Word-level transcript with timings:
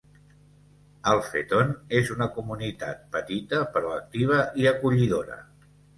Alpheton 1.11 1.75
és 1.99 2.09
una 2.15 2.27
comunitat 2.37 3.03
petita, 3.19 3.61
però 3.77 3.93
activa 3.99 4.39
i 4.65 4.71
acollidora. 4.73 5.39